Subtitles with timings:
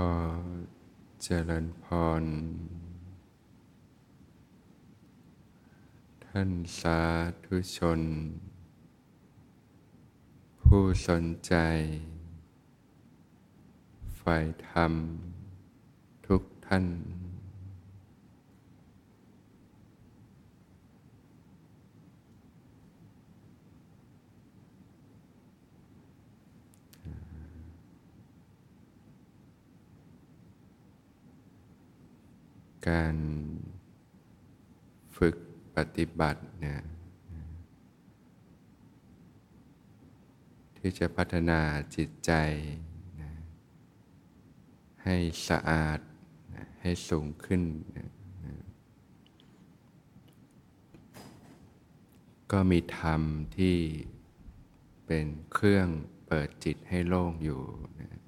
[0.00, 0.10] อ
[1.22, 1.86] เจริญพ
[2.22, 2.24] ร
[6.26, 7.00] ท่านสา
[7.44, 8.00] ธุชน
[10.62, 11.54] ผู้สนใจ
[14.20, 14.92] ฝ่ายธรรม
[16.26, 16.86] ทุกท่าน
[32.88, 33.16] การ
[35.16, 35.36] ฝึก
[35.76, 36.80] ปฏิบัติเนี่ย
[40.76, 41.60] ที่จะพัฒนา
[41.96, 42.32] จิตใจ
[43.20, 43.32] นะ
[45.04, 45.16] ให้
[45.48, 46.00] สะอาด
[46.54, 47.62] นะให้สูงขึ้น
[47.96, 48.10] นะ
[48.44, 48.54] นะ
[52.52, 53.20] ก็มีธรรม
[53.56, 53.76] ที่
[55.06, 55.88] เป็นเครื่อง
[56.26, 57.62] เปิดจิตให้โล่งอยู่
[58.00, 58.19] นะ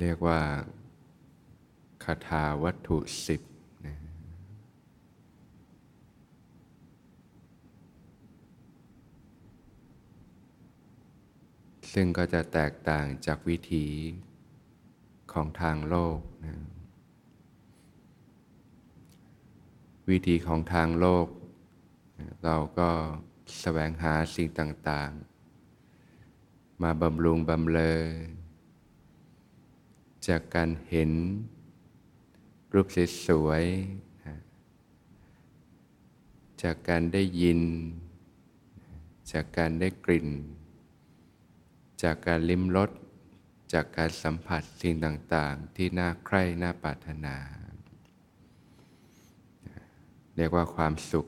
[0.00, 0.40] เรียกว่า
[2.04, 3.42] คาถาวัตถุสิบ
[3.86, 3.96] นะ
[11.92, 13.86] ซึ่งก็จะแตกต่างจากวิธี
[15.32, 16.54] ของทางโลกนะ
[20.10, 21.26] วิธีของทางโลก
[22.44, 22.90] เราก็
[23.60, 25.10] แสวงหาสิ่งต่าง
[25.96, 27.98] ๆ มาบำรุงบำเลอ
[30.28, 31.10] จากการเห็น
[32.72, 32.86] รูป
[33.26, 37.60] สวยๆจากการได้ยิน
[39.32, 40.28] จากการได้กลิ่น
[42.02, 42.90] จากการลิ้มรส
[43.72, 47.36] จากการสัมผัสสิ่งต่างๆ ที่น่าใคร่น่าปรารถนา
[50.36, 51.26] เรียกว่าความสุข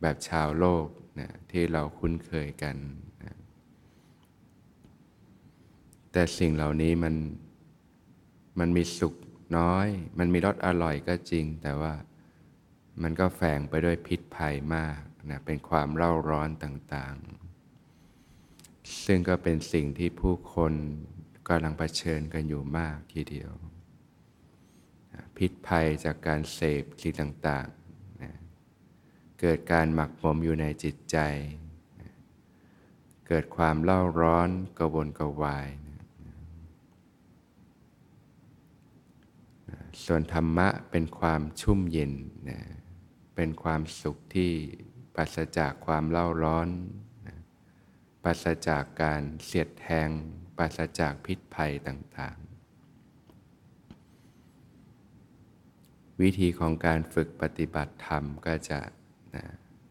[0.00, 0.86] แบบชาวโลก
[1.20, 2.76] นะที่เราคุ้นเคยกัน
[3.24, 3.36] นะ
[6.12, 7.14] แต่สิ่งเหล่านี้มัน
[8.60, 9.14] มันมีสุข
[9.58, 9.86] น้อย
[10.18, 11.94] มันมีรสอร่อยก็จริง แต่ว่า
[13.02, 15.00] มันก็แฝงไปด้วยพิษภัยมาก
[15.30, 20.72] นะเป็นความเร่าร้อนต่างๆ ซึ่งก็เป็นสิ่งที่ผู้คน
[21.48, 23.52] กำลังเผชิญกันอยู่มากทีเดียว
[25.36, 27.14] พิษภัยจากการเสพสิ่ง
[27.46, 28.34] ต่างๆนะ
[29.40, 31.18] เกิดการหมักหมมอยู่ในจิตใจ
[32.00, 32.12] นะ
[33.28, 35.68] เกิดความเล่าร้อนกระวนกระวาย
[40.04, 42.12] ส่วนธรรมะเป็นความชุ่มเย็น
[42.48, 42.60] นะ
[43.34, 44.52] เป็นความสุขที่
[45.14, 46.68] ปราศจากความเล่าร้อน
[47.26, 47.36] นะ
[48.22, 50.08] ปราศจากการเสียดแทง
[50.56, 52.40] ปราศจากพิษภัยต่างๆ
[56.20, 58.80] วิธีของการฝึกปฏิบัติธรรมก็จะ
[59.34, 59.44] นะ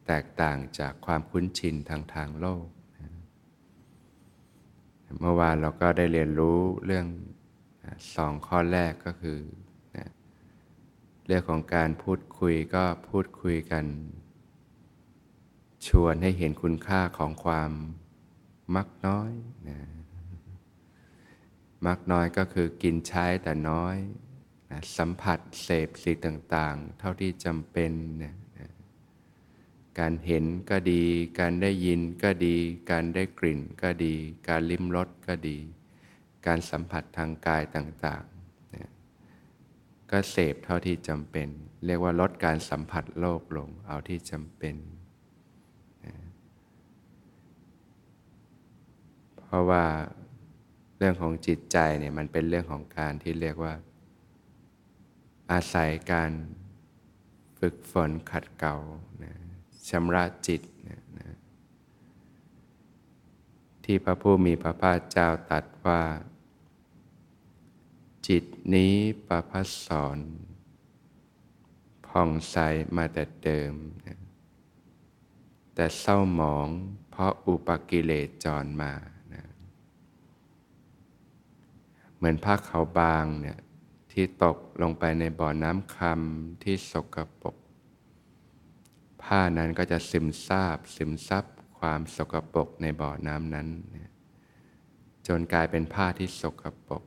[0.08, 2.66] แตกต่างจากความคุ้นชินทางทางโลก
[2.98, 3.10] นะ
[5.20, 7.08] เมื่อวานเราก็ได้เรียนรู้เรื่อง
[8.16, 9.40] สองข้อแรกก็คือ
[11.32, 13.86] เรื่องของการพูดคุยก็พูดคุยกัน
[15.88, 17.72] ชวนให้เห็นคุณค่าของความ
[18.76, 19.32] มักน้อย
[19.70, 19.80] นะ
[21.86, 23.98] มักน้อยก็คือกินใช้แต่น้อย
[24.72, 26.18] นะสัมผัสเสพสิ่ง
[26.56, 27.92] ต่าง ๆ เท่าที่จำเป็น
[28.24, 28.36] นะ
[30.00, 31.04] การเห็นก็ดี
[31.40, 32.56] การได้ยินก็ดี
[32.92, 34.16] การได้กลิ่นก็ดี
[34.48, 35.58] การลิ้มรสก็ดี
[36.46, 38.24] การสัมผัสทางกายต่าง
[40.12, 41.48] ก็เสพเท่าที่จำเป็น
[41.86, 44.76] เรียกว่าลดการสัมผัสโลกลง เอาที่จำเป็น
[49.44, 49.86] เพราะว่า
[50.98, 53.74] เรื่องของจิตใจเนี่ยมันเป็นเรื่องของการที่เรียกว่า
[55.52, 56.32] อาศัยการ
[57.60, 58.76] ฝึกฝนขัดเกลา
[59.24, 59.34] นะ
[59.90, 61.38] ชำระจิตนะนะ
[63.84, 66.02] ที่พระผู้มีพระภาคเจ้าตรัสว่า
[68.34, 68.46] จิต
[68.76, 68.96] นี้
[69.28, 70.20] ประพัสสอน
[72.08, 72.56] ผ่องใส
[72.96, 73.74] มาแต่เดิม
[75.76, 76.68] แต่เศร้าหมอง
[77.10, 78.94] เพราะอุปกิเลสจรมา
[79.34, 79.46] นะ
[82.16, 83.60] เหมือนผ้าขาวบางเนี่ย
[84.12, 87.58] ที่ตกลงไปในบ่อน้ำคำที่สกปรก
[89.24, 91.46] ผ้านั้นก็จะซึมซาบซึมซับ
[91.80, 93.68] ความสกปรกในบ่อน้ำนั้น
[95.28, 97.04] จนกลายเป็นผ้าที่สกปรก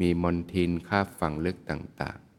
[0.00, 2.32] มีมนทินคาบฝั่งลึกต่าง ๆ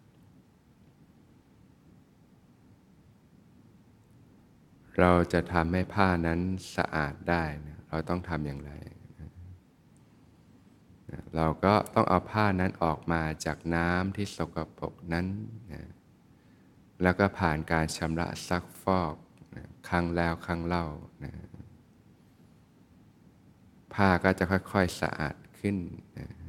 [4.99, 6.39] เราจะทำให้ผ้านั้น
[6.75, 8.71] สะอาดได้นะเราต้องทำอย่างไร
[11.35, 15.27] เราก็ต้องเอาผ้านั้นออกมาจากน้ำที่สกปรกนั้น
[15.73, 15.83] นะ
[17.01, 19.15] แล้วก็ผ่านการชำระซักฟอก
[19.55, 20.85] นะครั้งแล้วครั้งเล่า
[21.23, 21.33] นะ
[23.93, 25.77] ผ้าก็จะค่อย ๆ สะอาดขขึ้น
[26.19, 26.42] นะ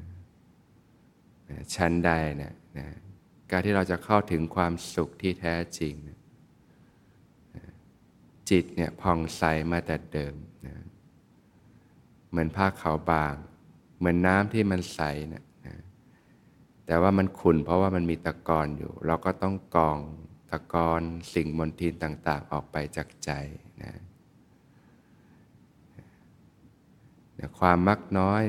[1.74, 2.10] ชั้นใด
[2.42, 2.86] นะนะ
[3.50, 6.18] การที่เราจะเข้าถึงความสุขที่แท้จริงนะ
[8.50, 10.34] จิตเนี่ยผ่องใสมาแต่เดิม
[10.66, 10.76] นะ
[12.30, 13.34] เหมือนผ้าขาวบาง
[13.98, 15.00] เหมือนน้ำที่มันใส
[15.32, 15.76] นะนะ
[16.86, 19.98] แต่ว่ามันขุ่นเพราะว่ามันมีตะกอนอยู่ เราก็ต้องกอง
[20.50, 21.02] ตะกอน
[21.34, 23.30] สิ่งมลทินต่าง ๆ ออกไปจากใจ
[23.82, 23.92] นะ
[27.38, 28.42] นะความมักน้อย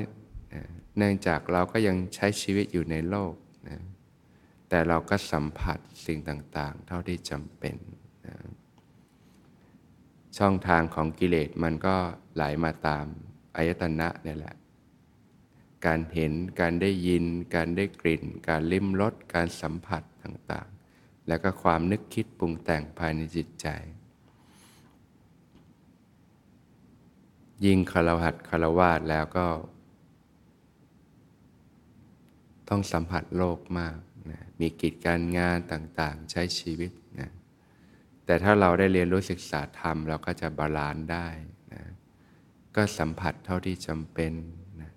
[0.53, 0.63] นะ
[0.97, 3.33] เนื่องจากเราก็ยังใช้ชีวิตอยู่ในโลก
[3.69, 3.81] นะ
[4.69, 7.75] แต่เราก็สัมผัสสิ่งต่าง ๆ เท่าที่จำเป็น
[8.27, 8.35] นะ
[10.37, 11.95] ช่องทางของกิเลสมันก็
[12.35, 13.05] ไหลามาตาม
[13.55, 14.55] อายตนะนี่แหละ
[15.85, 17.25] การเห็น การได้ยิน
[17.55, 23.67] การได้กลิ่น การลิ้มรส การสัมผัสต่างๆ แล้วก็ความนึกคิดปรุงแต่งภายในจิตใจ
[27.65, 29.47] ยิ่งคารหัดคารวาสแล้วก็
[32.69, 33.97] ต้องสัมผัสโลกมาก
[34.31, 37.31] นะมีกิจการงานต่างๆ ใช้ชีวิตนะ
[38.25, 41.27] แต่ถ้าเราได้เรียนรู้ศึกษาธรรม เราก็จะบาลานซ์ได้
[41.73, 41.83] นะ
[42.75, 44.33] ก็สัมผัสเท่าที่จำเป็น
[44.81, 44.91] นะ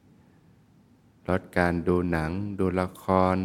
[1.28, 3.04] ลดการดูหนัง ดูละค
[3.34, 3.36] ร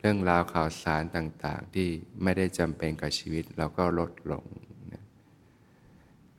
[0.00, 1.88] เรื่องราวข่าวสารต่างๆ ที่
[2.22, 4.44] ไม่ได้จำเป็นกับชีวิตเราก็ลดลง
[4.92, 5.02] นะ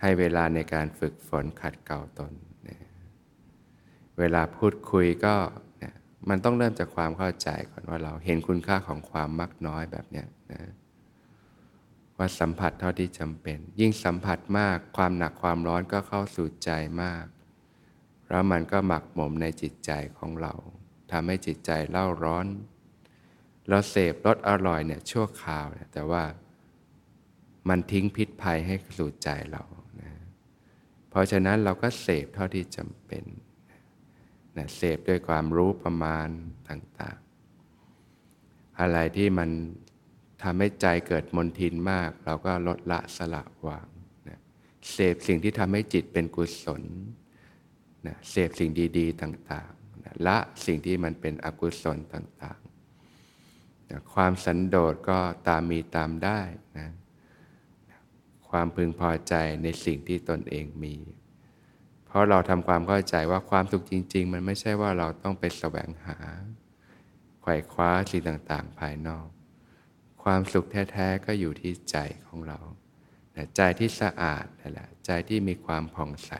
[0.01, 2.33] ให้เวลาในการฝึกฝนขัดเกลาตน
[2.67, 2.77] นะ
[4.19, 5.35] เวลาพูดคุยก็
[6.29, 10.71] มันต้องเริ่มจากความเข้าใจก่อนว่าเราเห็นคุณค่าของความมักน้อยแบบเนี้ยนะ
[12.17, 16.71] ว่าสัมผัสเท่าที่จำเป็น ยิ่งสัมผัสมากความหนักความร้อนก็เข้าสู่ใจ
[17.03, 17.25] มาก
[18.29, 20.53] แล้วมันก็หมักหมมในจิตใจของเรา
[21.11, 22.47] ทำให้จิตใจเล่าร้อน
[23.69, 26.23] เราเสพรสอร่อยเนี่ยชั่วคราวเนี่ยแต่ว่า
[27.69, 29.63] มันทิ้งพิษภัยให้สู่ใจเรา
[30.01, 30.11] นะ
[31.09, 33.23] เพราะฉะนั้นเราก็เสพเท่าที่จำเป็น
[34.57, 36.27] นะเสพด้วยความรู้ประมาณ
[36.69, 37.17] ต่าง
[37.99, 39.49] ๆ อะไรที่มัน
[40.43, 43.87] ทำให้ใจเกิดมนทินมาก เราก็ลดละสละวาง
[44.29, 44.39] นะ
[44.91, 46.83] เสพสิ่งที่ทำให้จิตเป็นกุศล
[48.07, 56.41] นะเสพสิ่งดีๆ ต่างๆนะละสิ่งที่มันเป็นอกุศลต่างๆนะความสันโดษก็ตามมีตามได้
[56.77, 56.89] นะ
[58.49, 59.33] ความพึงพอใจ
[59.63, 60.95] ในสิ่งที่ตนเองมี
[62.11, 66.17] เพราะเราทำความเข้าใจว่าความสุขจริง ๆ มันไม่ใช่ว่าเราต้องไปแสวงหา
[67.41, 69.27] ไขว่คว้าสิ่งต่างๆ ภายนอก
[70.23, 71.97] ความสุขแท้ๆก็อยู่ที่ใจ
[72.27, 72.59] ของเรา
[73.55, 76.31] ใจที่สะอาดนั่นแหละใจที่มีความผ่องใส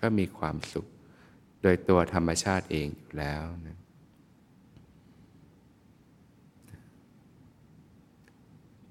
[0.00, 0.86] ก็มีความสุข
[1.62, 3.78] โดยตัวธรรมชาติเองอยู่แล้วนะ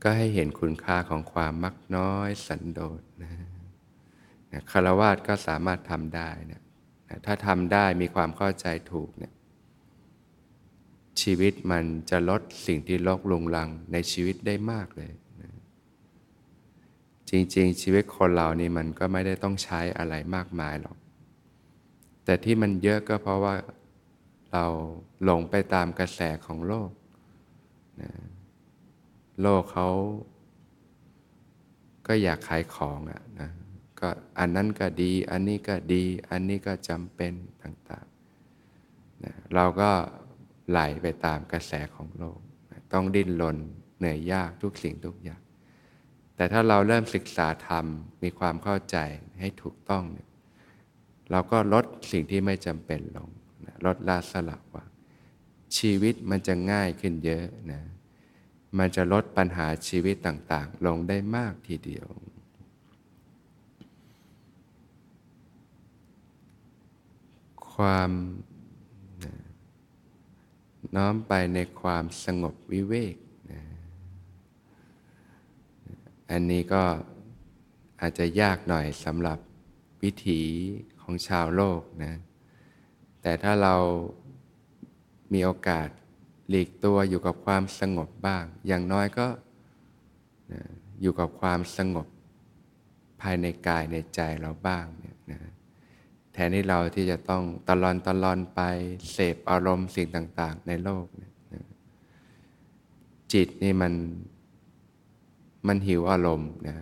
[0.03, 3.56] ก็ให้เห็นคุณค่าของความมักน้อยสันโดษนะ
[4.53, 6.61] นะคารวาสก็สามารถทำได้นะ
[7.09, 9.33] นะถ้าทำได้มีความเข้าใจถูกเนี่ย
[11.21, 15.11] ชีวิตมันจะลดสิ่งที่ลกลุงลังในชีวิตได้มากเลย
[15.41, 15.51] นะ
[17.29, 20.97] จริง ๆ ชีวิตคนเรานี่มันก็ไม่ได้ต้องใช้อะไรมากมายหรอก
[22.25, 23.55] แต่ที่มันเยอะก็เพราะว่า
[24.51, 24.65] เรา
[25.23, 26.91] หลงไปตามกระแสของโลก
[28.01, 28.11] นะ
[29.41, 29.89] โลกเขา
[32.07, 33.49] ก็อยากขายของอะนะ
[33.99, 39.91] ก็อันนั้นก็ดี อันนี้ก็ดี อันนี้ก็จำเป็นต่างๆนะเราก็
[40.69, 42.39] ไหลไปตามกระแสของโลก
[42.71, 43.57] นะต้องดิ้นรน
[43.97, 45.41] เหนื่อยยากทุกสิ่งทุกอย่าง
[46.35, 47.85] แต่ถ้าเราเริ่มศึกษาธรรม
[48.23, 48.97] มีความเข้าใจ
[49.39, 50.29] ให้ถูกต้องเนี่ย
[51.31, 53.29] เราก็ลดสิ่งที่ไม่จำเป็นลง
[53.65, 54.85] นะลดละสละว่า
[55.77, 57.81] ชีวิตมันจะง่ายขึ้นเยอะนะ
[58.77, 62.07] มันจะลดปัญหาชีวิตต่างๆ ลงได้มากทีเดียว
[67.77, 68.11] ความ
[70.95, 73.15] น้อมไปในความสงบวิเวก
[73.51, 73.61] นะ
[76.31, 76.83] อันนี้ก็
[78.01, 79.39] อาจจะยากหน่อยสำหรับ
[80.03, 80.41] วิถี
[81.01, 82.13] ของชาวโลกนะ
[83.21, 83.75] แต่ถ้าเรา
[85.33, 85.87] มีโอกาส
[86.49, 89.27] หลีกตัวอยู่กับความสงบบ้าง อย่างน้อยก็
[90.51, 90.61] นะ
[91.01, 92.07] อยู่กับความสงบ
[93.21, 95.39] ภายในกายในใจเราบ้างเนี่ยนะ
[96.37, 98.61] แทนที่เราที่จะต้องตลอนตลอนไป
[99.13, 101.33] เสพอารมณ์สิ่งต่าง ๆ ในโลกเนี่ย
[103.33, 103.93] จิตนี่มัน
[105.67, 106.77] มันหิวอารมณ์นะ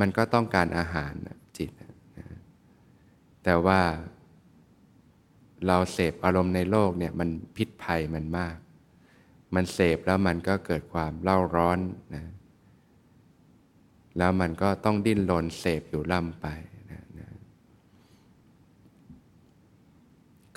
[0.00, 1.12] มันก็ต้องการอาหาร
[1.58, 1.90] จิตนะ
[3.44, 3.80] แต่ว่า
[5.66, 8.56] เราเสพอารมณ์ในโลกเนี่ยมันพิษภัยมันมาก
[9.54, 11.78] มันเสพแล้วมันก็เกิดความเล่าร้อน
[12.14, 12.24] นะ
[14.18, 16.46] แล้วมันก็ต้องดิ้นรนเสพอยู่ล่ำไป
[16.90, 17.28] นะนะ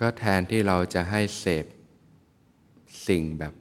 [0.01, 1.65] ก็แทนที่เราจะให้เสพ
[3.07, 3.53] สิ่งแบบ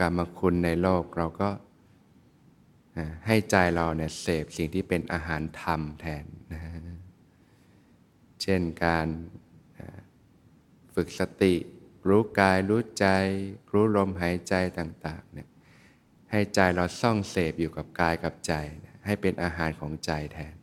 [0.00, 1.50] กรรมคุณในโลกเราก็
[3.26, 6.60] ให้ใจเราเนี่ยเสพสิ่งที่เป็นอาหารธรรมแทนนะ
[8.42, 9.06] เช่นการ
[10.94, 11.54] ฝึกสติ
[12.08, 13.06] รู้กายรู้ใจ
[13.72, 15.48] รู้ลมหายใจต่างๆเนี่ย
[16.30, 18.52] ให้ใจเราซ่องเสพอยู่กับกายกับใจ
[19.06, 20.54] ให้เป็นอาหารของใจแทน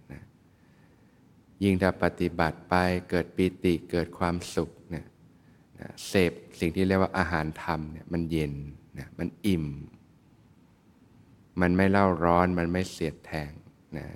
[1.64, 2.76] ยิ่งถ้าปฏิบัติไป
[3.10, 5.06] เกิดปีติเกิดความสุขเนี่ย
[6.08, 8.54] เสพสิ่งที่เรียกว่าอาหารธรรมเนี่ยมันเย็น
[9.00, 9.66] นะมันอิ่ม
[11.62, 13.52] มันไม่เล่าร้อนมันไม่เสียดแทง
[13.98, 14.08] นะ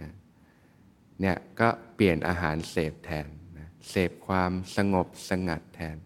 [1.22, 5.98] เนี่ยก็เปลี่ยนอาหารเสพแทนนะเสพความสงบสงัดแทน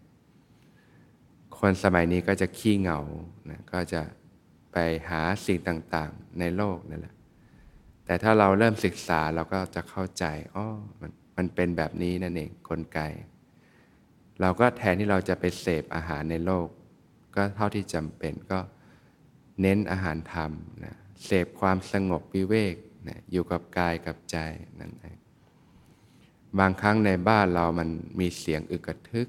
[1.58, 3.00] คนสมัยนี้ก็จะขี้เหงา
[3.50, 4.02] นะก็จะ
[4.72, 4.76] ไป
[5.10, 7.14] หาสิ่งต่าง ๆ ในโลกนั่นแหละ
[8.04, 10.24] แต่ถ้าเราเริ่มศึกษาเราก็จะเข้าใจ
[10.54, 10.66] อ๋อ
[11.00, 13.00] มัน มันเป็นแบบนี้นั่นเองกลไก
[14.40, 16.68] เราก็แทนที่เราจะไปเสพอาหารในโลก
[17.34, 18.58] ก็เท่าที่จำเป็นก็
[19.60, 20.50] เน้นอาหารธรรม
[20.84, 22.76] นะเสพความสงบวิเวก
[23.08, 24.36] นะอยู่กับกายกับใจ
[24.80, 25.18] นั่นเอง
[26.58, 27.88] บางครั้งในบ้านเรามัน
[28.20, 29.28] มีเสียงอึกระทึก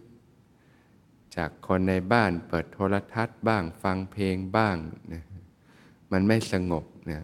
[1.35, 4.75] จากคนในบ้านเปิดโทรทัศน์บ้างฟังเพลงบ้าง
[5.13, 5.23] นะ
[6.11, 7.23] มันไม่สงบนี่ย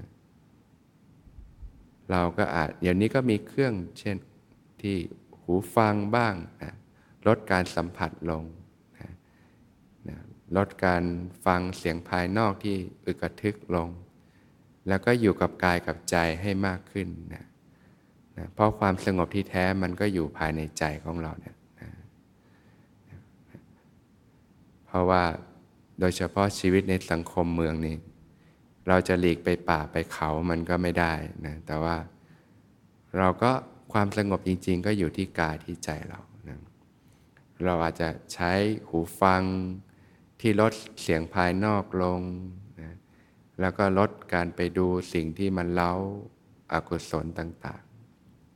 [2.12, 4.18] เราก็อาจเดี๋ยวนี้ก็มีเครื่องเช่น
[4.84, 4.98] ที่
[5.42, 6.74] หูฟังบ้างนะ
[7.28, 8.44] ลดการสัมผัสลง
[9.00, 9.10] นะ
[10.10, 10.18] นะ
[10.58, 11.04] ลดการ
[11.46, 12.76] ฟังเสียงภายนอกที่
[13.06, 13.90] อึกระทึกลง
[14.88, 17.46] แล้วก็อยู่กับกายกับใจให้มากขึ้นนะ
[18.38, 21.90] นะเพราะความสงบที่แท้มันก็อยู่ภายในใจของเราเนี่ยนะ
[24.86, 25.24] เพราะว่า
[26.00, 27.96] โดยเฉพาะชีวิตในสังคมเมืองนี้
[28.88, 31.14] เราจะหลีกไปป่าไปเขามันก็ไม่ได้
[31.46, 31.96] นะแต่ว่า
[33.18, 33.52] เราก็
[33.94, 36.60] ความสงบจริง ๆ ก็อยู่ที่กายที่ใจเรานะ
[37.66, 38.52] เราอาจจะใช้
[38.90, 39.42] หูฟัง
[40.42, 42.22] ที่ลดเสียงภายนอกลง
[42.82, 42.94] นะ
[43.60, 45.94] แล้วก็ลดการไปดูสิ่งที่มันเล้า
[46.74, 47.84] อากุศลต่าง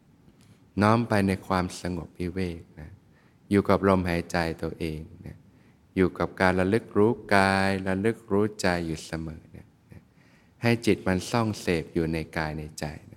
[0.04, 2.92] ๆ น้อมไปในความสงบวิเวกนะ
[3.50, 5.38] อยู่กับลมหายใจตัวเองนะ
[5.96, 9.44] อยู่กับการระลึกรู้กายระลึกรู้ใจอยู่เสมอ
[10.64, 13.16] ให้จิตมันซ่องเสพอยู่ในกายในใจน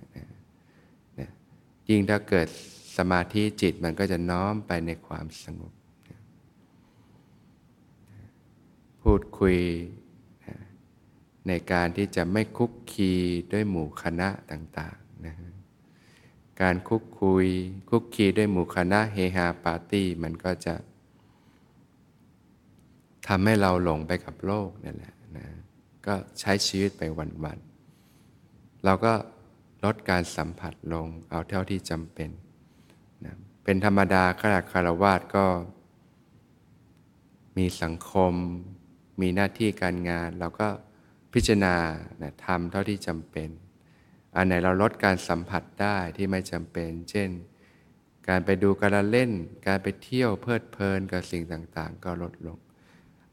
[1.89, 2.47] ยิ่งถ้าเกิด
[2.97, 5.73] สมาธิจิตมันก็จะน้อมไปในความสงบ
[9.01, 9.57] พูดคุย
[11.47, 13.11] ในการที่จะไม่คุกคี
[13.53, 15.35] ด้วยหมู่คณะต่างๆนะ
[16.61, 17.47] การคุกคุย
[17.89, 20.75] คุกคีด้วยหมู่คณะเฮฮาปาร์ตี้มันก็จะ
[23.27, 25.47] ทำให้เราหลงไปกับโลกนั่นแหละนะ
[26.05, 27.01] ก็ใช้ชีวิตไป
[27.43, 29.13] วันๆเราก็
[29.83, 32.29] ลดการสัมผัสลง เอาเท่าที่จำเป็น
[33.25, 35.45] นะเป็นธรรมดาขณะคารวาสก็
[37.57, 38.33] มีสังคม
[39.21, 40.67] มีหน้าที่การงาน เราก็
[41.33, 41.75] พิจารณา
[42.21, 43.49] นะทำเท่าที่จำเป็น
[44.35, 47.29] อันไหนเราลดการสัมผัสได้ที่ไม่จำเป็น เช่น
[48.27, 49.31] การไปดูการเล่น
[49.67, 52.57] การไปเที่ยวเพลิดเพลินกับสิ่งต่างๆ ก็ลดลง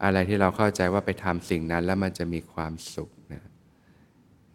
[0.03, 3.11] อะไรที่เราเข้าใจว่าไปทำสิ่งนั้นแล้วมันจะมีความสุข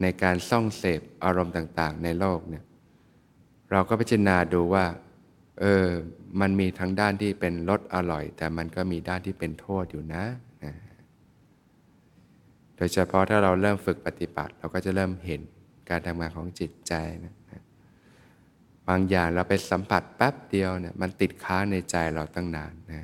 [0.01, 2.63] ในการซ่องเสพอารมณ์ต่างๆ ในโลกเนี่ย
[3.71, 4.85] เราก็พิจารณาดูว่า
[5.59, 5.87] เออ
[6.41, 10.25] มันมีทั้งด้านที่เป็นรสอร่อย แต่มันก็มีด้านที่เป็นโทษอยู่นะ
[10.63, 10.73] นะ
[12.75, 15.41] โดยเฉพาะถ้าเราเริ่มฝึกปฏิบัติ เราก็จะเริ่มเห็น
[15.89, 16.93] การทำงานของจิตใจ
[17.25, 17.33] นะ
[18.87, 23.01] บางอย่างเราไปสัมผัสแป๊บเดียวเนี่ยมันติดค้างในใจเราตั้งนานนะ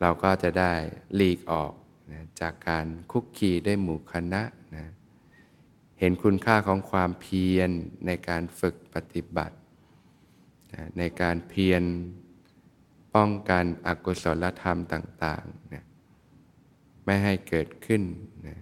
[0.00, 0.72] เราก็จะได้
[1.14, 1.72] หลีกออก
[2.12, 4.42] นะจากการคุกคีได้หมู่คณะ
[4.76, 4.86] นะ
[5.98, 7.70] เห็นคุณค่าของความเพียร
[8.06, 9.56] ในการฝึกปฏิบัติ
[10.74, 11.82] นะในการเพียร
[13.14, 15.84] ป้องกันอกุศลธรรมต่างๆนะ
[17.04, 18.02] ไม่ให้เกิดขึ้น
[18.46, 18.58] นะ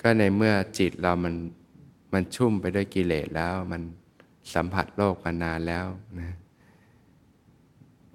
[0.00, 1.34] ก็ในเมื่อจิตเรามัน
[2.12, 3.82] มันชุ่มไปด้วยกิเลสแล้ว มัน
[4.54, 5.86] สัมผัสโลกมานานแล้ว
[6.20, 6.36] นะ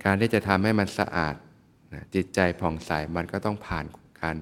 [0.04, 1.36] การที่จะทำให้มันสะอาด
[1.94, 3.86] นะจิตใจผ่องใสมันก็ต้องผ่าน
[4.22, 4.38] การ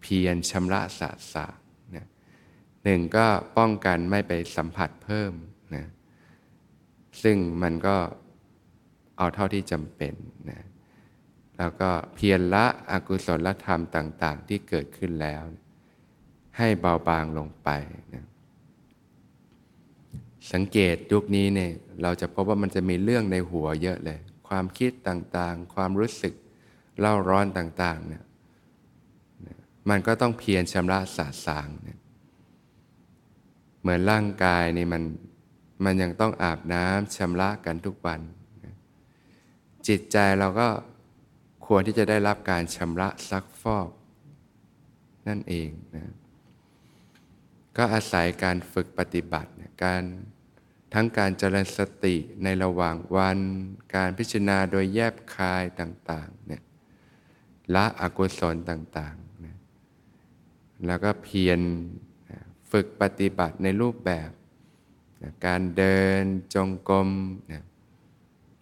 [0.00, 1.56] เพียรชำระสะสาง
[1.96, 2.06] นะ
[2.84, 3.26] หนึ่งก็
[3.58, 5.32] ป้องกันไม่ไปสัมผัสเพิ่ม
[5.76, 5.86] นะ
[7.22, 7.96] ซึ่งมันก็
[9.16, 10.14] เอาเท่าที่จำเป็น
[10.50, 10.62] นะ
[11.58, 15.42] แล้วก็เพียรละอกุศลธรรมต่าง ๆ ที่เกิดขึ้นแล้ว
[16.58, 17.68] ให้เบาบางลงไป
[18.14, 18.24] นะ
[20.52, 21.72] สังเกตยุคนี้เนี่ย
[22.02, 24.18] เราจะพบว่ามันจะมีเรื่องในหัวเยอะเลย
[24.48, 26.34] ความคิดต่างๆ ความรู้สึก
[27.00, 28.24] เล่าร้อนต่างๆเนี่ย
[29.90, 31.98] มันก็ต้องเพียรชำระสาสางเนี่ย
[33.80, 35.02] เหมือนร่างกายนี่มัน
[35.84, 38.20] มันยังต้องอาบน้ำชำระกันทุกวัน
[39.88, 40.68] จิตใจเราก็
[41.66, 43.90] ควรที่จะได้รับการชำระซักฟอก
[45.28, 46.12] นั่นเองนะ
[47.76, 49.50] ก็อาศัยการฝึกปฏิบัติ
[49.82, 50.02] การ
[50.94, 53.38] ทั้งการเจริญสติในระหว่างวัน
[53.94, 56.62] การพิจารณาโดยแยบคายต่าง ๆ เนี่ย
[57.74, 59.56] ละอกุศลต่างๆนะ
[60.86, 61.60] แล้วก็เพียร
[62.70, 64.30] ฝึกปฏิบัติในรูปแบบ
[65.22, 66.22] นะการเดิน
[66.54, 67.08] จงกรม
[67.52, 67.62] นะ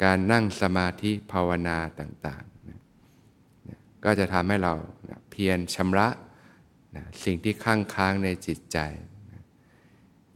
[0.05, 2.79] การนั่งสมาธิภาวนาต่างๆนะ
[3.69, 4.75] นะก็จะทำให้เรา
[5.09, 6.09] นะเพียรชำระ
[6.97, 8.79] นะสิ่งที่ข้างค้างในจิตใจ
[9.31, 9.43] นะ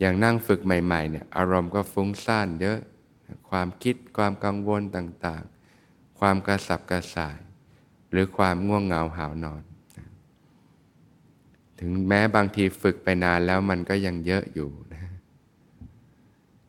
[0.01, 2.79] อย่างนั่งฝึกใหม่ๆเนี่ยอารมณ์ก็ฟุ้งซ่านเยอะ
[3.27, 7.39] นะความคิดความกังวลต่างๆ ความกระสับกระส่าย
[8.15, 9.63] หรือความง่วงเหงาหาวนอน
[11.79, 15.13] ถึงแม้บางทีฝึกไปนานแล้วมันก็ยังเยอะอยู่นะ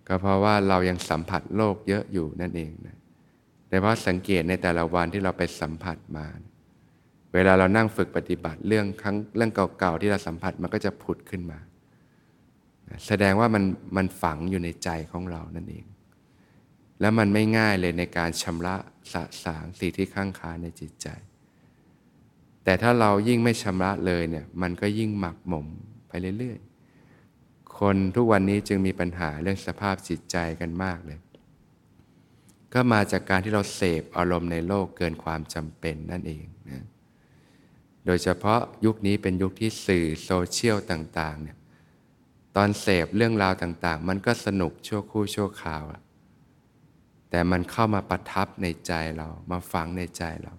[0.07, 2.97] ก็เพราะว่าเรายังสัมผัสโลกเยอะอยู่นั่นเองนะ
[3.67, 6.25] แต่เพาะสังเกตในแต่ละวันที่เราไปสัมผัสมา
[7.33, 11.59] เวลาเรานั่งฝึกปฏิบัติเรื่องครั้งเรื่องเก่าๆที่เราสัมผัสมันก็จะผุดขึ้นมา
[13.07, 13.63] แสดงว่ามัน
[13.97, 15.85] มันฝังอยู่ในใจของเรานั่นเอง
[17.01, 18.75] แล้วมันไม่ง่ายเลยในการชำระ
[19.13, 21.07] สะสางสิ่งที่ข้างคาในจิตใจ
[22.65, 25.67] แต่ถ้าเรายิ่งไม่ชำระเลยเนี่ยมันก็ยิ่งหมักหมม
[26.07, 31.19] ไปเรื่อยๆ คนทุกวันนี้จึงมีปัญหาเรื่องสภาพจิตใจกันมากเลย
[32.73, 36.85] ก็มาจากการที่เราเสพอารมณ์ในโลกเกินความจำเป็นนั่นเองนะ
[38.05, 41.57] โดยเฉพาะยุคนี้เป็นยุคที่สื่อโซเชียลต่างๆเนี่ย
[42.55, 45.83] ตอนเสพเรื่องราวต่างๆ มันก็สนุกชั่วคู่ชั่วคราว
[47.29, 50.53] แต่มันเข้ามาประทับในใจเรา มาฝังในใจเรา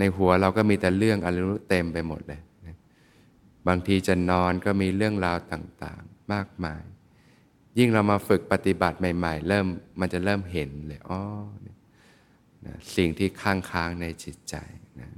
[0.00, 2.76] ในหัวเราก็มีแต่เรื่องอะไรรู้เต็มไปหมดเลยนะ
[3.68, 6.82] บางทีจะนอนก็มีเรื่องราวต่างๆ มากมาย
[7.78, 9.66] ยิ่งเรามาฝึกปฏิบัติใหม่ ๆ เริ่ม
[10.00, 11.22] มันจะเริ่มเห็นเลยอ๋อ
[11.66, 14.54] นะสิ่งที่ค้างค้างในจิตใจ
[15.00, 15.10] นะ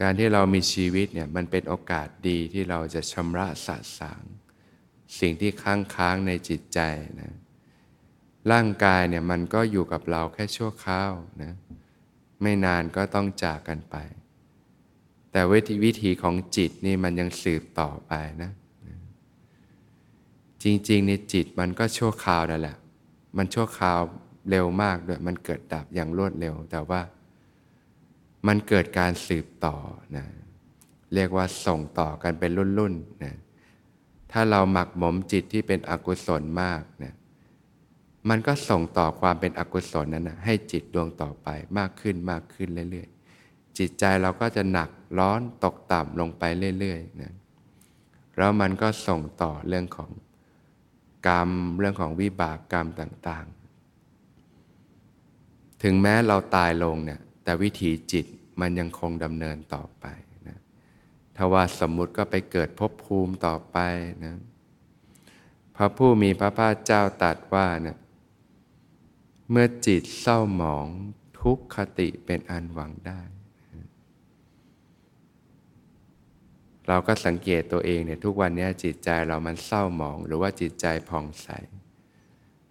[0.00, 4.24] การที่เรามีชีวิตเนี่ยมันเป็นโอกาสดีที่เราจะชำระสะสาง
[5.20, 6.80] สิ่งที่ค้างค้างในจิตใจ
[7.20, 7.32] นะ
[8.52, 11.52] ร่างกายเนี่ยมันก็อยู่กับเราแค่ชั่วคราวนะ
[12.44, 13.96] ไม่นานก็ต้องจากกันไป
[15.30, 18.50] แต่วิธีวิธีของจิตนี่มันยังสืบต่อไปนะ
[20.62, 22.76] จริงๆในจิตมันก็ชั่วคราวนั่นแหละ
[23.36, 23.98] มันชั่วคราว
[24.50, 27.00] เร็วมากด้วย มันเกิดดับอย่างรวดเร็ว แต่ว่า
[28.46, 29.76] มันเกิดการสืบต่อ
[30.16, 30.26] นะ
[31.14, 33.34] เรียกว่าส่งต่อกันเป็นรุ่นๆนะ
[34.32, 37.14] ถ้าเราหมักหมมจิตที่เป็นอกุศลมากนะ
[38.28, 46.42] มันก็ส่งต่อความเป็นอกุศลนั้นนะให้จิตดวงต่อไปมากขึ้นมากขึ้นเรื่อยๆ จิตใจเราก็จะหนักร้อนตกต่ำลงไป
[46.78, 47.32] เรื่อยๆนะ
[48.36, 50.10] แล้วมันก็ส่งต่อเรื่องของ
[51.28, 58.26] กรรมเรื่องของวิบากกรรมต่างๆ ถึงแม้เราตายลงเนี่ยแต่วิถีจิต
[58.60, 60.04] มันยังคงดำเนินต่อไป
[60.48, 60.58] นะ
[61.36, 63.78] ถ้าว่าสมมุติก็ไปเกิดภพภูมิต่อไป
[64.24, 64.36] นะ
[65.76, 67.96] พระผู้มีพระภาคเจ้าตรัสว่านะ
[69.50, 70.86] เมื่อจิตเศร้าหมอง
[71.40, 73.20] ทุกขติเป็นอันหวังได้
[76.88, 81.48] เราก็สังเกตตัวเองเนี่ยทุกวันนี้จิตใจเรามันเศร้าหมอง หรือว่าจิตใจผ่องใส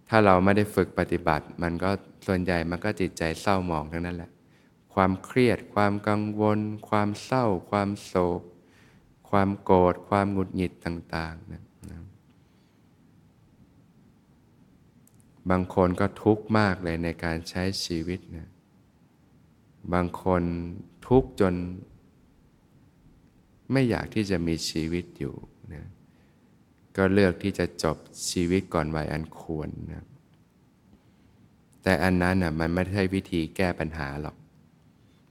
[0.08, 1.90] ถ้าเราไม่ได้ฝึกปฏิบัติ มันก็
[2.26, 4.30] ส่วนใหญ่มันก็จิตใจเศร้าหมองทั้งนั้นแหละ
[4.94, 6.58] ความเครียด ความกังวล
[6.88, 8.42] ความเศร้า ความโศก
[9.30, 12.02] ความโกรธ ความหงุดหงิดต่าง ๆนะนะ
[15.50, 18.48] บางคนก็ทุกข์มากเลยในการใช้ชีวิตนะ
[19.94, 20.42] บางคน
[21.08, 21.54] ทุกข์จน
[23.72, 25.34] ไม่อยากที่จะมีชีวิตอยู่
[25.74, 25.84] นะ
[26.96, 27.96] ก็เลือกที่จะจบ
[28.30, 30.04] ชีวิตก่อนวัยอันควรนะ
[31.82, 34.36] แต่อันนั้นนะมันไม่ใช่วิธีแก้ปัญหาหรอก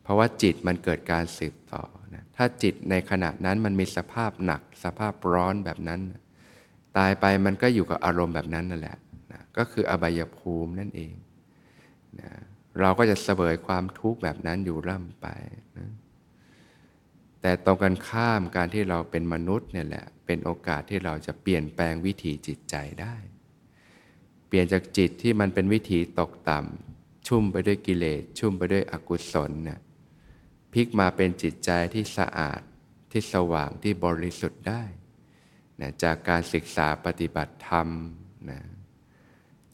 [0.01, 5.99] เพราะว่าจิตมันเกิดการสืบต่อนะถ้าจิตในขณะนั้นมันมีสภาพหนัก สภาพร้อนแบบนั้น
[6.97, 9.02] ตายไปมันก็อยู่กับอารมณ์แบบนั้นนั่นแหละนะ
[9.57, 11.13] ก็คืออบายภูมินั่นเอง
[12.19, 12.31] นะ
[12.79, 15.27] เราก็จะเสวยความทุกข์แบบนั้นอยู่ร่ำไป
[15.77, 15.89] นะ
[17.41, 23.15] แต่ตรงกันข้ามการที่เราเป็นมนุษย์เนี่ยแหละ เป็นโอกาสที่เราจะเปลี่ยนแปลงวิถีจิตใจได้
[24.47, 29.79] เปลี่ยนจากจิตที่มันเป็นวิถีตกต่ำชุ่มไปด้วยกิเลสชุ่มไปด้วยอกุศลเนี่ย
[30.73, 32.61] พลิกมาเป็นจิตใจที่สะอาด
[33.11, 34.83] ที่สว่างที่บริสุทธิ์ได้
[35.81, 37.87] นะจากการศึกษาปฏิบัติธรรม
[38.49, 38.59] นะ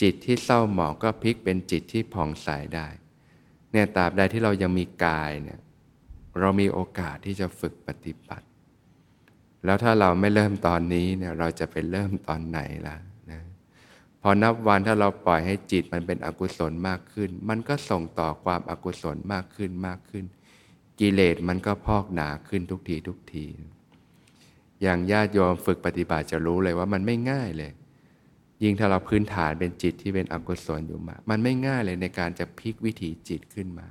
[0.02, 2.88] จิตที่เศร้าหมองก็พลิกเป็นจิตที่ผ่องใสได้
[3.72, 5.60] เนี่ยตราบใดที่เรายังมีกายเนี่ย
[6.40, 8.46] เรามีโอกาสที่จะฝึกปฏิบัติ
[9.66, 12.98] แล้วถ้าเราไม่เริ่มตอนนี้เนี่ยเราจะไปเริ่มตอนไหนล่ะ
[13.32, 13.42] นะ
[14.22, 20.26] พอนับวันถ้าเราปล่อยให้จิตมันเป็นอกุศลมากขึ้น มันก็ส่งต่อความอากุศลมากขึ้นมากขึ้น
[21.00, 23.46] กิเลสมันก็พอกหนาขึ้นทุกทีทุกที
[24.82, 27.72] อย่างญาติโยมฝึกปฏิบัติจะรู้เลยว่ามันไม่ง่ายเลย
[28.64, 33.88] ยิ่งถ้าเราพื้นฐานเป็นจิตที่เป็นอกุศลอยู่มา มันไม่ง่ายเลยในการจะพลิกวิถีจิตขึ้นมา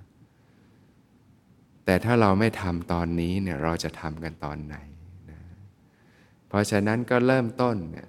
[1.85, 4.76] แต่ถ้าเราไม่ทำตอนนี้เนี่ยเราจะทำกันตอนไหน
[5.31, 5.40] นะ
[6.48, 8.09] เพราะฉะนั้นก็เริ่มต้นเนี่ย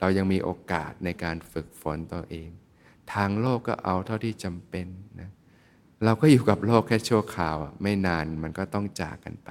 [0.00, 2.50] เรายังมีโอกาสในการฝึกฝนตัวเอง
[3.14, 4.86] ทางโลกก็เอาเท่าที่จำเป็น
[5.20, 5.30] นะ
[6.04, 9.50] เราก็อยู่กับโลกแค่ชั่วคราวไม่นานมันก็ต้องจากกันไป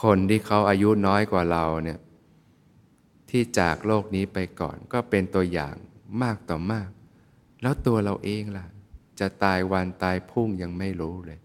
[0.00, 1.98] คนที่เขาอายุน้อยกว่าเราเนี่ย
[3.36, 5.74] ที่จากโลกนี้ไปก่อนก็เป็นตัวอย่าง
[6.22, 6.88] มากต่อมาก
[7.62, 8.66] แล้วตัวเราเองล่ะ
[9.20, 11.38] จะตายวันตายพุ่งยังไม่รู้เลย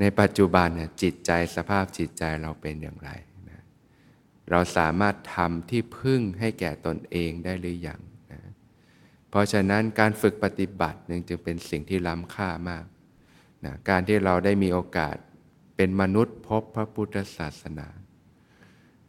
[0.00, 3.10] ในปัจจุบันเนี่ยจิตใจสภาพจิตใจเราเป็นอย่างไร
[3.50, 3.62] นะ
[4.50, 8.00] เราสามารถทำที่พึ่งให้แก่ตนเองได้หรือยัง
[8.32, 8.40] นะ
[9.30, 12.84] เพราะฉะนั้นการฝึกปฏิบัตินึงจึงเป็นสิ่งที่ล้ำค่ามาก
[13.64, 15.16] นะการที่เราได้มีโอกาส
[15.76, 17.88] เป็นมนุษย์พบพระพุทธศาสนา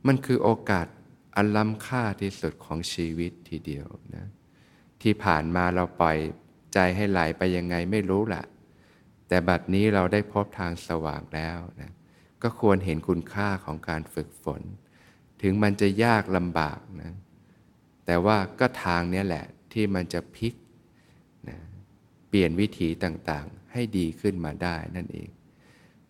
[0.08, 0.88] มันคือโอกาส
[1.36, 4.26] อันล้ำค่าที่สุดของชีวิตทีเดียวนะ
[5.02, 6.18] ที่ผ่านมาเราปล่อย
[6.74, 8.44] ใจให้ไหลไปยังไงไม่รู้ละ
[9.28, 11.92] แต่บัดนี้เราได้พบทางสว่างแล้วนะ
[12.42, 14.62] ก็ควรเห็นคุณค่าของการฝึกฝน
[15.42, 17.14] ถึงมันจะยากลำบากนะ
[18.06, 20.54] แต่ว่าก็ทางนี้แหละที่มันจะพลิก
[21.50, 21.58] นะ
[22.30, 25.30] เปลี่ยนวิถีต่างๆ ให้ดีขึ้นมาได้นั่นเอง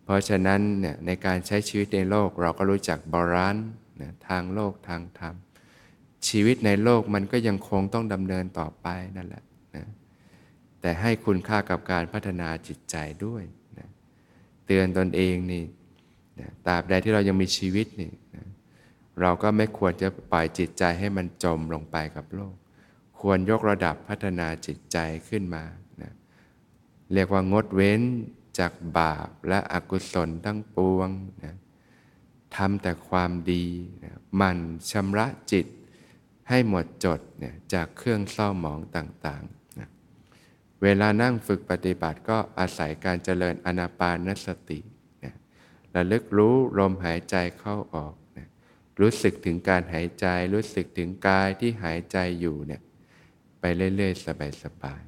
[0.04, 3.68] เพราะฉะนั้นเนี่ยในการใช้ชีวิตในโลกเราก็รู้จักบาลานซ์
[4.00, 5.34] นะทางโลกทางธรรม
[6.28, 9.44] ชีวิตในโลกมันก็ยังคงต้องดำเนินต่อไปนั่นแหละ
[9.76, 9.86] นะ
[10.80, 13.42] แต่ให้คุณค่ากับการพัฒนาจิตใจด้วย
[13.78, 13.88] นะ
[14.66, 15.64] เตือนตนเองนี่
[16.40, 18.44] นะตราบใดที่เรายังมีชีวิตนี่นะ
[19.20, 22.54] เราก็ไม่ควรจะปล่อยจิตใจให้มันจมลงไปกับโลก
[23.20, 25.64] ควรยกระดับพัฒนาจิตใจขึ้นมา
[26.02, 26.12] นะ
[27.12, 28.00] เรียกว่างดเว้น
[28.58, 31.08] จากบาปและอกุศลทั้งปวง
[31.44, 31.54] นะ
[32.56, 33.64] ทำแต่ความดี
[34.40, 34.58] มัน
[34.90, 35.66] ชำระจิต
[36.48, 39.88] ให้หมดจดเนี่ยจากเครื่องเศร้าหมองต่างๆนะ
[40.82, 44.80] เวลานั่งฝึกปฏิบัติก็อาศัยการเจริญอนาปานสติ
[45.24, 45.34] นะ
[45.94, 48.48] ระลึกรู้ลมหายใจเข้าออกนะ
[49.00, 52.82] รู้สึกถึงการหายใจ รู้สึกถึงกายที่หายใจอยู่เนี่ย
[53.60, 54.24] ไปเรื่อยๆ
[54.62, 55.02] สบาย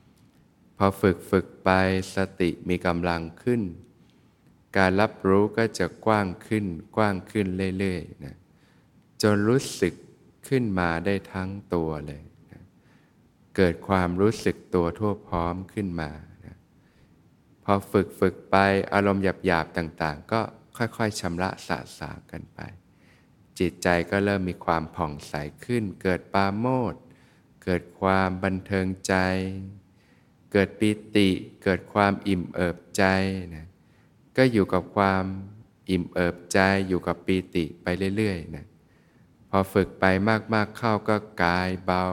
[0.00, 1.70] ๆพอฝึกฝึกไป
[2.16, 3.62] สติมีกำลังขึ้น
[4.76, 6.64] การรับรู้ก็จะกว้างขึ้น
[6.96, 7.46] กว้างขึ้น
[7.78, 8.36] เรื่อยๆนะ
[9.22, 9.94] จนรู้สึก
[10.48, 12.62] ขึ้นมาได้ทั้งตัวเลยนะ
[13.56, 16.10] เกิดความรู้สึกตัวทั่วพร้อมขึ้นมา
[16.46, 16.56] นะ
[17.64, 18.56] พอฝึกฝึกไป
[18.92, 20.40] อารมณ์หยาบๆต่างๆ ก็
[20.76, 22.60] ค่อยๆชำระสะสากันไป
[23.58, 25.34] จิตใจก็เริ่มมีความผ่องใส
[25.64, 26.94] ขึ้น เกิดปาโมด
[27.64, 29.14] เกิดความบันเทิงใจ
[30.52, 31.28] เกิดปิติ
[31.62, 33.04] เกิดความอิ่มเอิบใจ
[33.54, 33.66] นะ
[34.36, 35.24] ก็อยู่กับความ
[35.90, 38.66] อิ่มเอิบใจอยู่กับปีติไปเรื่อยๆนะ
[39.50, 40.04] พอฝึกไป
[40.54, 42.04] มากๆเข้าก็กายเบา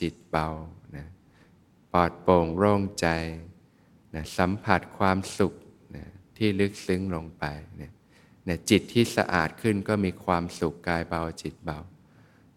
[0.00, 0.48] จิตเบา
[0.96, 1.06] นะ
[1.92, 3.06] ปลอดโปร่งโล่งใจ
[4.14, 5.54] นะสัมผัสความสุข
[5.96, 6.04] นะ
[6.36, 7.44] ที่ลึกซึ้งลงไป
[7.80, 7.90] นะ
[8.48, 11.78] นะจิตที่สะอาดขึ้นก็มีความสุขกายเบาจิตเบา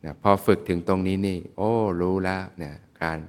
[0.03, 3.19] นะพอฝึกถึงตรงนี้นี่ โอ้ รู้แล้วนะการ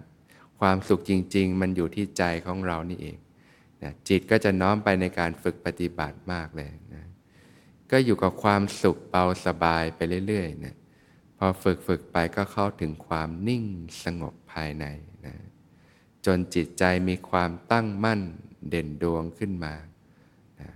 [0.61, 3.17] ความสุขจริง ๆ มันอยู่ที่ใจของเรานี่เอง
[3.83, 7.05] นะจิตก็จะน้อมไปในการฝึกปฏิบัติมากเลยนะ
[7.91, 10.75] ก็อยู่กับความสุขเบาสบายไปเรื่อยๆนะ
[11.39, 13.65] พอฝึกฝึกไปก็เข้าถึงความนิ่ง
[14.05, 14.87] สงบภายใน
[15.27, 15.37] นะ
[16.27, 18.21] จนจิตใจมีความตั้งมั่น
[18.69, 19.75] เด่นดวงขึ้นมา
[20.61, 20.71] นะ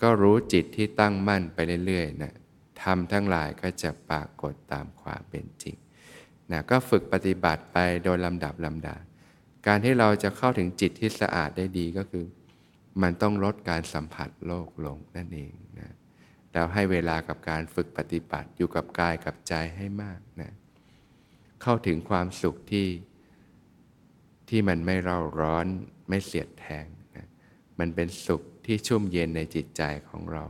[0.00, 2.34] ก็รู้จิตที่ตั้งมั่นไปเรื่อยๆนะ
[2.82, 5.76] ทำทั้งหลายก็จะปรากฏตามความเป็นจริง
[6.52, 8.96] นะก็ฝึกปฏิบัติไปโดยลำดับลำดา
[9.68, 12.24] การที่เราจะเข้าถึงจิตที่สะอาดได้ดีก็คือ
[13.02, 15.92] มันต้องลดการสัมผัสโลกลงนั่นเองนะ
[16.52, 20.52] แล้วให้เวลากับการฝึกปฏิบัติอยู่กับกายกับใจให้มากนะ
[21.62, 22.88] เข้าถึงความสุขที่
[24.48, 25.66] ที่มันไม่เร่าร้อน
[26.08, 27.26] ไม่เสียดแทงนะ
[27.78, 30.44] มันเป็นสุขที่ชุ่มเย็นในจิตใจของเรา